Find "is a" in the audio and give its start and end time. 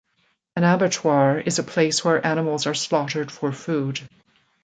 1.45-1.63